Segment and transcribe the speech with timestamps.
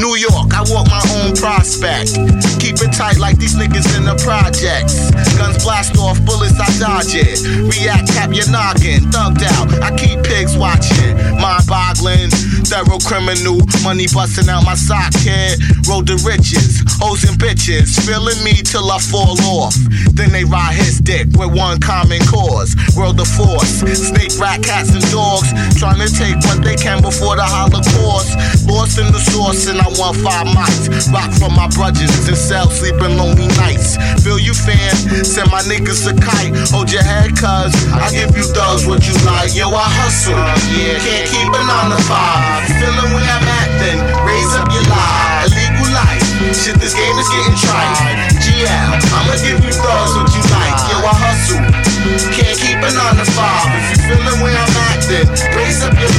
[0.00, 2.16] New York, I walk my own prospect.
[2.56, 5.12] Keep it tight like these niggas in the projects.
[5.36, 7.36] Guns blast off, bullets I dodge it.
[7.44, 9.12] React, tap your noggin.
[9.12, 11.20] Thugged out, I keep pigs watching.
[11.36, 12.32] Mind boggling,
[12.64, 13.60] thorough criminal.
[13.84, 15.60] Money busting out my sock head.
[15.84, 17.92] Road to riches, hoes and bitches.
[18.00, 19.76] Feeling me till I fall off.
[20.16, 22.72] Then they ride his dick with one common cause.
[22.96, 25.52] World of force, snake, rat, cats, and dogs.
[25.76, 28.59] Trying to take what they can before the Holocaust.
[29.00, 31.08] In the source, and I want five mics.
[31.08, 33.96] Rock from my brothers in cell sleeping lonely nights.
[34.20, 34.92] Feel you fan,
[35.24, 36.52] send my niggas a kite.
[36.68, 39.56] Hold your head, cuz I give you thugs what you like.
[39.56, 40.36] Yo, I hustle,
[40.76, 42.68] yeah, can't keep it on the five.
[42.76, 45.48] Feeling where I'm at, then raise up your life.
[45.48, 46.20] Illegal life,
[46.52, 47.96] shit, this game is getting tried.
[48.44, 50.76] GL, I'ma give you thugs what you like.
[50.92, 51.64] Yo, I hustle,
[52.36, 53.64] can't keep it on the five.
[53.80, 55.24] If you feeling where I'm at, then
[55.56, 56.12] raise up your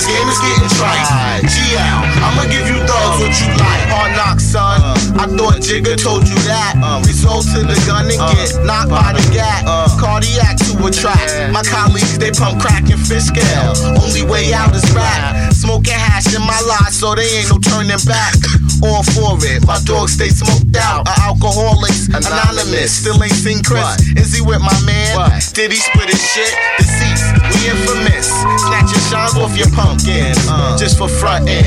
[0.00, 1.44] this game is getting tried.
[1.44, 3.84] GL, I'ma give you thugs what you like.
[3.92, 4.80] Hard knock, son.
[5.20, 6.80] I thought Jigga told you that.
[7.04, 9.68] Result in the gun and get knocked by the gat.
[10.00, 11.52] Cardiac to a attract.
[11.52, 13.76] My colleagues, they pump crack and fish scale.
[14.00, 15.52] Only way out is rap.
[15.52, 18.40] Smoking hash in my lot, so they ain't no turning back.
[18.80, 19.66] All for it.
[19.68, 21.04] My dogs stay smoked out.
[21.04, 21.19] A alcoholics,
[22.24, 22.92] anonymous.
[22.92, 24.00] Still ain't seen Chris.
[24.16, 25.16] Is he with my man?
[25.52, 26.52] Did he split his shit?
[26.78, 27.32] Deceased.
[27.50, 28.28] We infamous.
[28.66, 30.32] Snatch your shines off your pumpkin.
[30.48, 30.76] Uh.
[30.76, 31.64] Just for frontin'.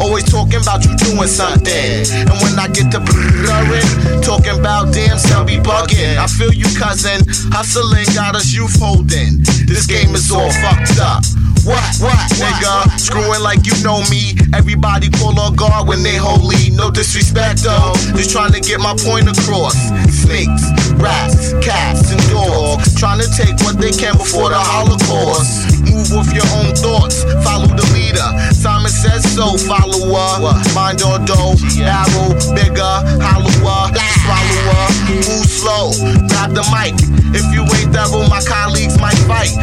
[0.00, 2.06] Always talking about you doing something.
[2.28, 6.16] And when I get to blurring, talking about damn son be bugging.
[6.16, 7.22] I feel you, cousin.
[7.52, 9.42] Hustling got us youth holding.
[9.66, 11.24] This game is all fucked up.
[11.62, 12.98] What, what, nigga?
[12.98, 14.34] Screwing like you know me.
[14.52, 16.74] Everybody call on guard when they holy.
[16.74, 17.94] No disrespect though.
[18.18, 19.78] Just trying to get my point across.
[20.10, 20.66] Snakes,
[20.98, 22.98] rats, cats, and dogs.
[22.98, 25.86] Trying to take what they can before the Holocaust.
[25.86, 27.22] Move with your own thoughts.
[27.46, 28.26] Follow the leader.
[28.50, 30.58] Simon says so, follower.
[30.74, 31.54] Mind or dough.
[31.78, 33.86] Barrel, bigger, hollower.
[34.26, 34.82] Swallower.
[35.14, 35.94] Move slow.
[36.26, 36.98] Grab the mic.
[37.32, 39.54] If you ain't thorough, my colleagues might fight.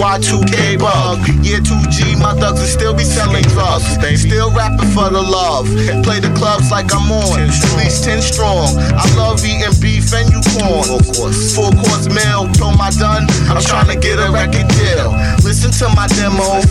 [0.00, 1.20] Y2K bug.
[1.44, 3.84] Year 2G, my thugs will still be selling drugs.
[4.16, 5.68] Still rapping for the love.
[6.02, 7.36] Play the clubs like I'm on.
[7.36, 8.80] At least 10 strong.
[8.96, 11.04] I love eating beef and you corn.
[11.52, 12.48] Full course meal.
[12.56, 13.28] Told my done.
[13.52, 15.12] I'm trying to get a record deal.
[15.44, 16.64] Listen to my demo.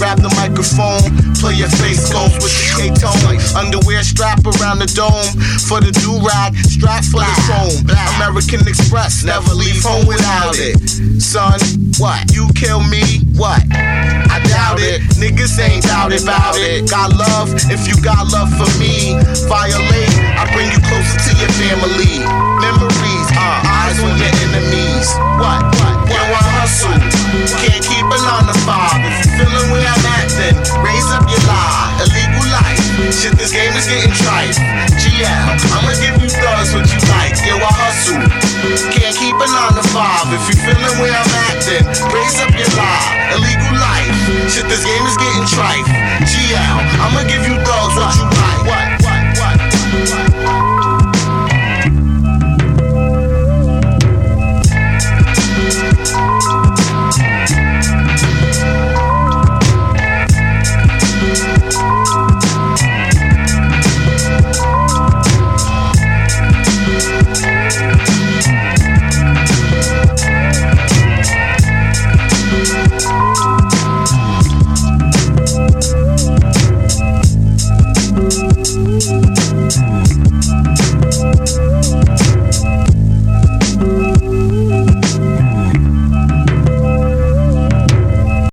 [0.00, 1.04] Grab the microphone.
[1.36, 3.36] Play your face goes with the K-tone.
[3.60, 5.28] Underwear strap around the dome.
[5.68, 6.56] For the do-rag.
[6.64, 7.76] Strap for the chrome.
[8.16, 9.20] American Express.
[9.20, 10.80] Never leave home without it.
[11.20, 11.60] Son,
[12.00, 12.24] what?
[12.32, 13.24] You kill me?
[13.40, 13.64] What?
[13.72, 15.00] I doubt it.
[15.16, 16.84] Niggas ain't doubt about it.
[16.92, 19.16] Got love if you got love for me.
[19.48, 22.20] Violate, I bring you closer to your family.
[22.60, 25.08] Memories, uh, eyes on your enemies.
[25.40, 25.72] What?
[25.80, 26.12] What?
[26.12, 27.00] Yo, I hustle.
[27.64, 29.00] Can't keep it on the five.
[29.08, 30.54] If you feeling where I'm at, then
[30.84, 31.96] raise up your lie.
[32.04, 32.84] Illegal life.
[33.08, 34.29] Shit, this game is getting trite.
[47.10, 47.49] I'ma give you